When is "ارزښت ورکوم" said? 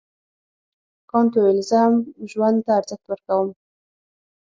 2.79-3.47